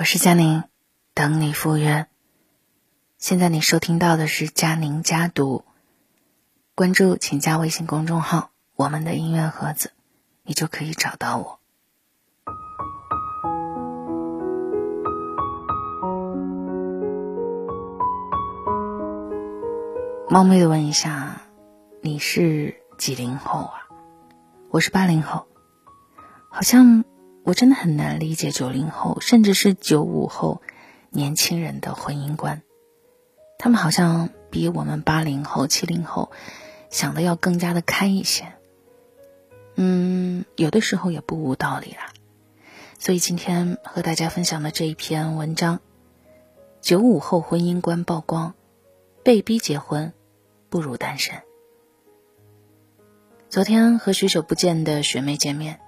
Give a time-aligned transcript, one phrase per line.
[0.00, 0.64] 我是佳宁，
[1.12, 2.06] 等你赴约。
[3.18, 5.62] 现在你收听到的是佳宁家读，
[6.74, 9.92] 关注请加微信公众号“我们的音乐盒子”，
[10.42, 11.60] 你就可以找到我。
[20.30, 21.42] 冒昧的问一下，
[22.00, 23.84] 你是几零后啊？
[24.70, 25.46] 我是八零后，
[26.48, 27.04] 好像。
[27.42, 30.62] 我真的很难理解九零后，甚至是九五后
[31.10, 32.62] 年轻人的婚姻观。
[33.58, 36.30] 他们好像比我们八零后、七零后
[36.90, 38.52] 想的要更加的开一些。
[39.74, 42.12] 嗯，有的时候也不无道理啦。
[42.98, 45.80] 所以今天和大家分享的这一篇文章：
[46.82, 48.54] 九五后婚姻观曝光，
[49.24, 50.12] 被逼结婚
[50.68, 51.34] 不如单身。
[53.48, 55.80] 昨天和许久不见的学妹见面。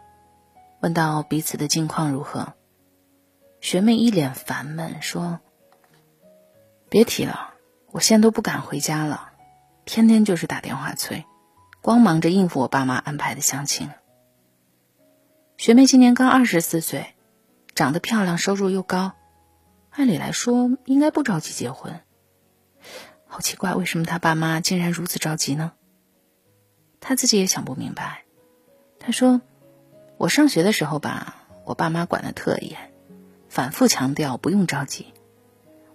[0.82, 2.54] 问到彼此的近况如何，
[3.60, 5.38] 学妹一脸烦闷说
[6.90, 7.54] ：“别提了，
[7.92, 9.30] 我现在都不敢回家了，
[9.84, 11.24] 天天就是打电话催，
[11.82, 13.90] 光忙着应付我爸妈安排的相亲。”
[15.56, 17.14] 学妹今年刚二十四岁，
[17.76, 19.12] 长得漂亮，收入又高，
[19.90, 22.00] 按理来说应该不着急结婚。
[23.28, 25.74] 好奇怪，为什么他爸妈竟然如此着急呢？
[26.98, 28.24] 她自己也想不明白。
[28.98, 29.40] 她说。
[30.22, 31.34] 我上学的时候吧，
[31.64, 32.78] 我爸妈管的特严，
[33.48, 35.06] 反复强调不用着急。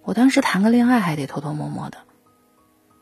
[0.02, 1.96] 我当时谈个恋爱还得偷偷摸摸的。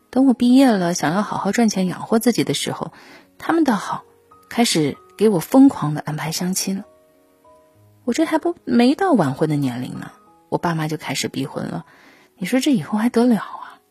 [0.09, 2.93] 等我毕业了，想要好好赚钱养活自己的时候，
[3.39, 4.05] 他们倒好，
[4.49, 6.85] 开始给我疯狂的安排相亲了。
[8.05, 10.13] 我这还不没到晚婚的年龄呢，
[10.49, 11.87] 我爸妈就开始逼婚了。
[12.37, 13.83] 你说这以后还得了啊？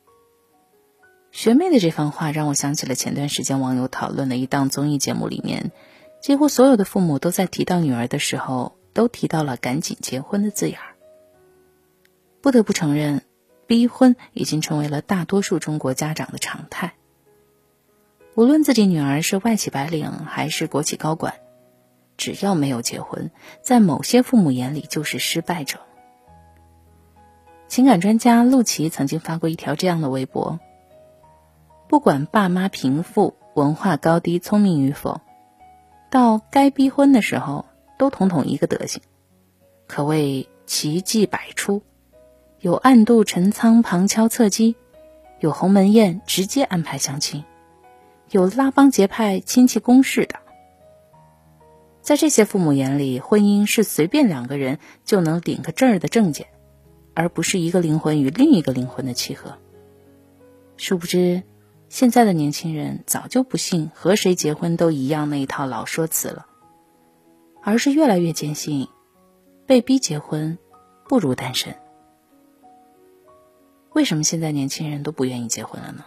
[1.33, 5.73] 学妹的这番话让我想起了前段时间网友讨论的一档综艺节目里面。
[6.25, 10.95] 几乎所有的父母都在提到女儿的时候，都提到了“赶紧结婚”的字眼儿。
[12.41, 13.21] 不得不承认，
[13.67, 16.93] 逼婚已经成为了大多数中国家长的常态。
[18.33, 21.35] 无论自己女儿是外企白领还是国企高管，
[22.17, 23.29] 只要没有结婚，
[23.61, 25.77] 在某些父母眼里就是失败者。
[27.67, 30.59] 情感专家陆琪曾经发过一条这样的微博
[31.87, 35.21] ：“不管爸妈贫富、文化高低、聪明与否。”
[36.15, 37.65] 到该逼婚的时候，
[37.97, 39.01] 都统统一个德行，
[39.85, 41.81] 可谓奇迹百出。
[42.61, 44.77] 有暗度陈仓旁敲侧击，
[45.41, 47.43] 有鸿门宴直接安排相亲，
[48.31, 50.39] 有拉帮结派亲戚公事的。
[51.99, 56.47] 在这些父母眼里，婚姻是随便两个人就能领个证儿的证件，
[57.13, 59.57] 而不是一个灵魂与另一个灵魂的契合。
[60.77, 61.43] 殊不知。
[61.87, 66.47] 现在的年轻人早就不信和谁结婚都一样那一套老说辞了，
[67.61, 68.89] 而是越来越坚信，
[69.65, 70.57] 被逼结婚
[71.07, 71.75] 不如单身。
[73.93, 76.03] 为什么现在年轻人都不愿意结婚了呢？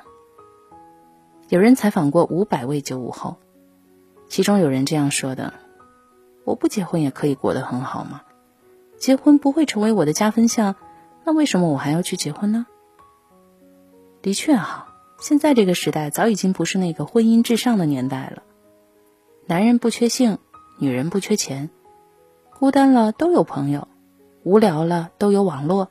[1.49, 3.39] 有人采访过五百位九五后，
[4.28, 5.55] 其中有人这样说的
[6.45, 8.21] ：“我不结婚也可以过得很好吗？
[8.99, 10.75] 结婚不会成为我的加分项，
[11.25, 12.66] 那为什么我还要去结婚呢？”
[14.21, 14.88] 的确哈。
[15.20, 18.42] 现在这个时代早已经不是那个婚姻至上的年代了，
[19.46, 20.38] 男人不缺性，
[20.78, 21.70] 女人不缺钱，
[22.58, 23.88] 孤单了都有朋友，
[24.44, 25.90] 无聊了都有网络，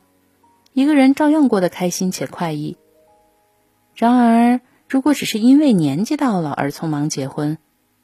[0.72, 2.78] 一个人照样过得开心且快意。
[3.94, 7.58] 然而，如果只是因为年纪到了而匆忙结婚，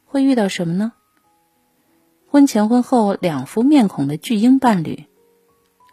[0.06, 0.92] 会遇到什么呢？
[2.28, 5.06] 婚前婚后两副面孔的巨婴伴侣，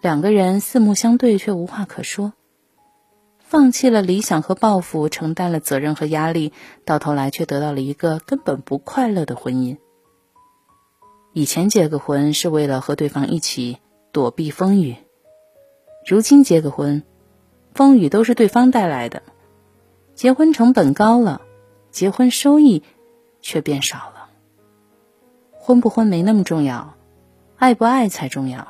[0.00, 2.32] 两个人四目相对却无话可说。
[3.50, 6.53] 放弃了理想和抱负，承担了责任和压力，
[6.84, 9.77] 到头来却得到了一个根本不快乐的婚姻。
[11.33, 13.78] 以前结个婚是为了和对方一起
[14.12, 14.94] 躲避风雨，
[16.06, 17.03] 如今结个婚，
[17.75, 19.25] 风雨都是对方带来的。
[20.15, 21.43] 结婚成本高了，
[21.91, 22.84] 结婚收益
[23.43, 24.28] 却变少了。
[25.55, 26.94] 婚不婚没那么重要，
[27.56, 28.69] 爱不爱才重要。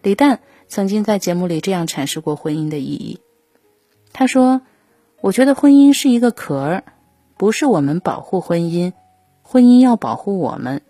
[0.00, 0.40] 李诞。
[0.70, 3.18] 曾经在节目里这样阐释过婚姻的意义。
[4.12, 4.62] 他说
[5.20, 6.84] ：“我觉得婚姻是一个壳儿，
[7.36, 8.92] 不是我们保护婚姻，
[9.42, 10.82] 婚姻要保护我们。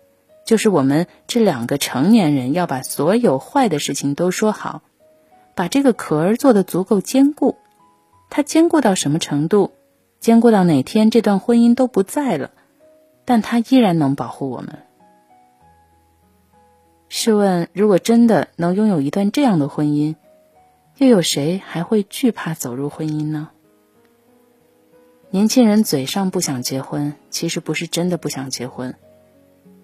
[0.45, 4.83] 就是我们这两个成年人要把所有坏的事情都说好，
[5.55, 7.55] 把这个壳儿做得足够坚固。
[8.29, 9.71] 它坚固到什么程度？
[10.19, 12.51] 坚固到哪天这段婚姻都不在了，
[13.25, 14.83] 但它依然能保护我们。”
[17.13, 20.15] 试问，如果真的能拥有一段这样的婚姻，
[20.97, 23.49] 又有谁还会惧怕走入婚姻呢？
[25.29, 28.95] 年轻人嘴上不想结婚，其实不是真的不想结婚，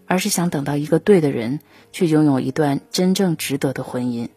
[0.06, 1.60] 而是想等到一个对的人，
[1.92, 4.30] 去拥有一段真正值得的婚姻。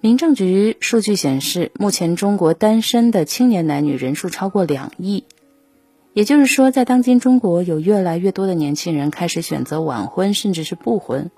[0.00, 5.22] 民政局数据显示，目前中国单身的青年男女人数超过两亿，
[6.14, 11.32] 也就是说，在当今中国，有越来越多的年轻人开始选择晚婚，甚至是不婚。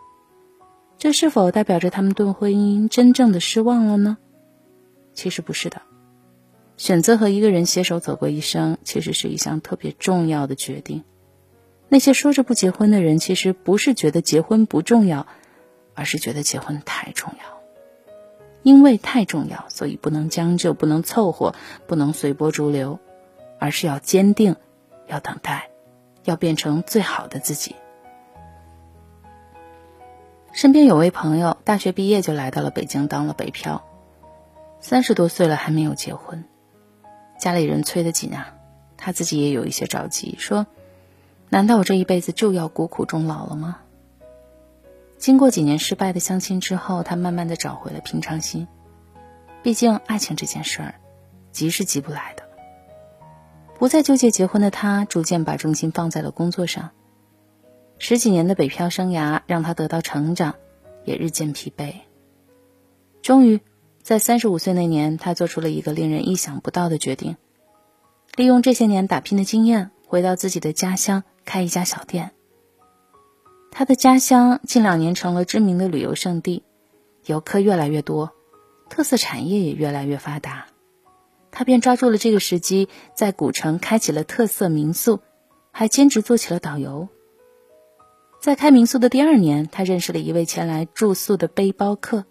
[0.99, 4.19] 这是否代表着他们对婚姻真正的失望了呢？
[5.15, 5.81] 其实不是的。
[6.77, 11.05] 选择和一个人携手走过一生，其实是一项特别重要的决定。
[11.89, 15.27] 那些说着不结婚的人，其实不是觉得结婚不重要，
[15.95, 17.57] 而是觉得结婚太重要。
[18.63, 21.55] 因为太重要，所以不能将就，不能凑合，
[21.87, 22.99] 不能随波逐流，
[23.59, 24.57] 而是要坚定，
[25.07, 25.71] 要等待，
[26.25, 27.77] 要变成最好的自己。
[30.53, 33.85] 身边有位朋友，大学毕业就来到了北京当了北漂，
[34.81, 36.45] 三十多岁了还没有结婚。
[37.39, 38.55] 家里人催得紧啊，
[38.97, 40.67] 他自己也有一些着急，说
[41.51, 43.81] ：“难道我这一辈子就要孤苦终老了吗？”
[45.19, 48.67] 经过几年失败的相亲之后，他慢慢的找回了平常心。
[49.63, 50.95] 毕竟爱情这件事儿，
[51.53, 52.46] 急是急不来的。
[53.79, 56.91] 不再纠结结婚的他，逐渐把重心放在了工作上。
[57.99, 60.55] 十几年的北漂生涯让他得到成长，
[61.05, 61.95] 也日渐疲惫。
[63.23, 63.61] 终于。
[64.03, 67.37] 在三十五岁那年，他做出了一个令人意想不到的决定，
[68.37, 72.31] 利用这些年打拼的经验，回到自己的家乡开一家小店。
[73.73, 76.63] 他的家乡近两年成了知名的旅游胜地，
[77.25, 78.31] 游客越来越多，
[78.89, 80.67] 特色产业也越来越发达。
[81.59, 85.21] 他便抓住了这个时机，在古城开启了特色民宿，
[85.71, 87.09] 还兼职做起了导游。
[88.43, 92.27] 在开民宿的第二年，他认识了一位前来住宿的背包客。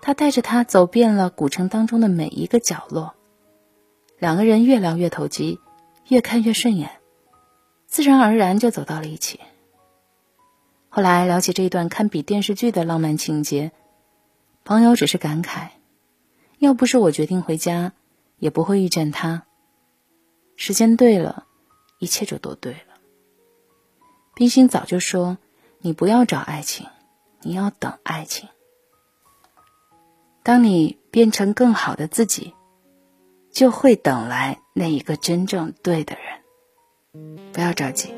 [0.00, 3.14] 他带着他走遍了古城当中的每一个角落，
[4.20, 5.58] 两个人越聊越投机，
[6.06, 6.92] 越看越顺眼，
[7.88, 9.40] 自然而然就走到了一起。
[10.88, 13.72] 后来聊起这一段堪比电视剧的浪漫情节，
[14.62, 15.70] 朋友只是感慨：
[16.60, 17.94] 要不是我决定回家，
[18.42, 19.44] 也不会遇见他。
[20.56, 21.46] 时间对了，
[22.00, 22.98] 一切就都对了。
[24.34, 25.38] 冰心早就说
[25.78, 26.88] ：“你不要找爱情，
[27.42, 28.48] 你要等爱情。”
[30.42, 32.52] 当你变成更好的自己，
[33.52, 37.22] 就会等来那一个真正对的人。
[37.52, 38.12] 不要着急，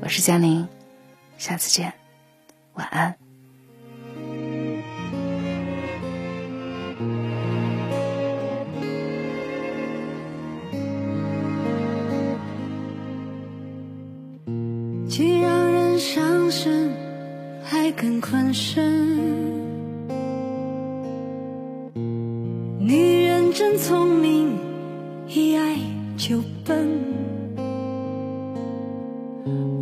[0.00, 0.66] 我是佳宁，
[1.36, 1.92] 下次见，
[2.72, 3.27] 晚安。
[18.00, 18.80] 更困身。
[22.78, 24.56] 女人真聪明，
[25.26, 25.76] 一爱
[26.16, 26.88] 就笨。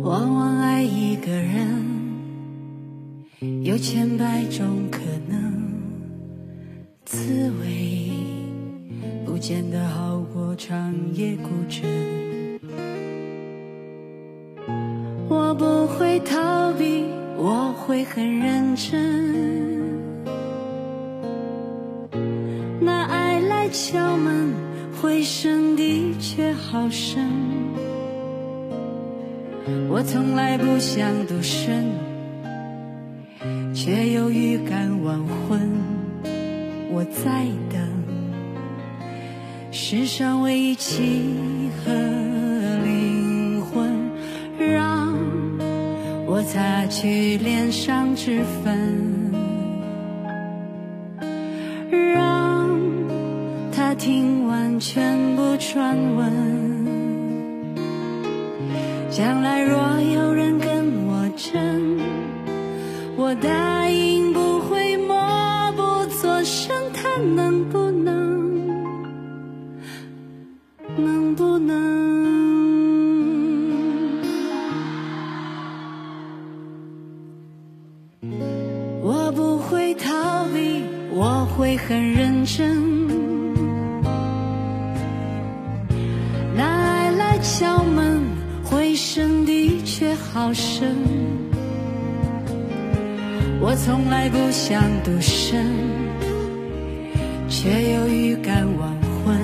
[0.01, 1.85] 往往爱一个人，
[3.63, 4.99] 有千百种可
[5.29, 5.53] 能，
[7.05, 8.09] 滋味
[9.27, 11.85] 不见得好过长夜孤枕。
[15.29, 17.05] 我不会逃避，
[17.37, 19.77] 我会很认真。
[22.81, 24.53] 拿爱来敲门，
[24.99, 27.29] 回声的确好深。
[29.89, 31.85] 我从来不想独身，
[33.73, 35.69] 却有预感晚婚。
[36.91, 37.79] 我在等
[39.71, 41.91] 世上唯一契合
[46.37, 49.33] 我擦去脸上脂粉。
[51.89, 52.69] 让
[53.75, 56.85] 他听完全部传闻，
[59.09, 61.97] 将来若有人跟我争，
[63.15, 63.49] 我带
[82.47, 82.97] 很认真。
[87.39, 88.23] 敲门，
[88.63, 90.95] 回声的确好深。
[93.61, 95.67] 我从来不想独身，
[97.47, 98.91] 却有预感晚
[99.23, 99.37] 婚。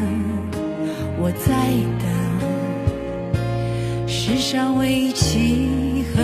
[1.19, 1.53] 我在
[2.01, 2.07] 等
[4.07, 6.21] 世上唯一契合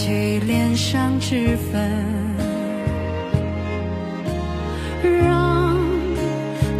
[0.00, 1.80] 去脸上脂粉
[5.02, 5.76] 让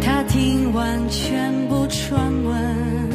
[0.01, 3.09] 他听完全部传闻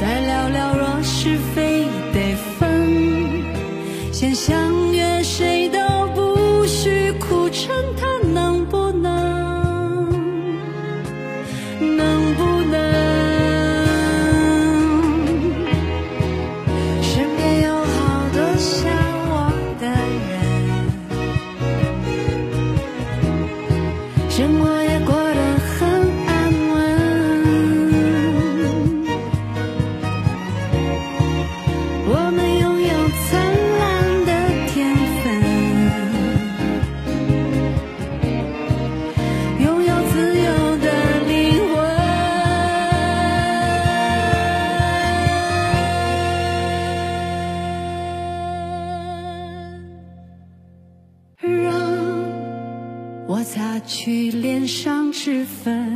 [0.00, 2.88] 再聊聊若是非得分
[4.10, 4.69] 先相
[32.06, 32.88] 我们拥有
[33.28, 33.28] 灿
[33.78, 33.80] 烂
[34.24, 34.30] 的
[34.68, 35.24] 天分，
[39.60, 40.86] 拥有自由的
[41.28, 41.30] 灵
[41.68, 41.76] 魂，
[51.62, 51.68] 让
[53.28, 55.89] 我擦去脸上脂粉，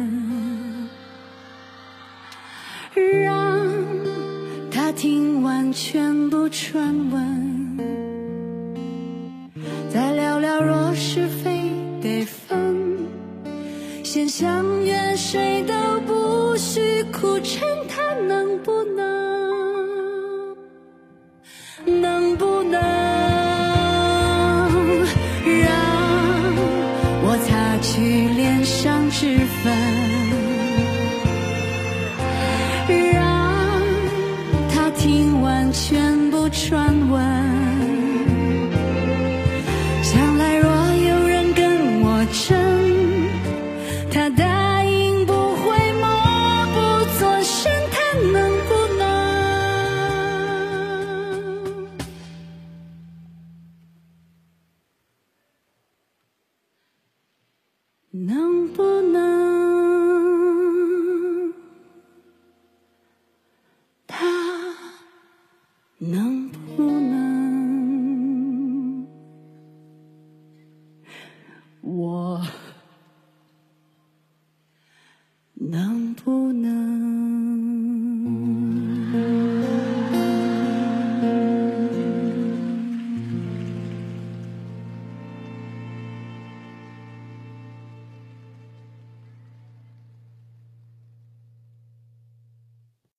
[5.73, 7.79] 全部传闻，
[9.93, 13.09] 再聊聊若是非得分，
[14.03, 15.75] 先相约谁都
[16.07, 19.14] 不许苦撑，他能不能？
[71.85, 72.41] 我。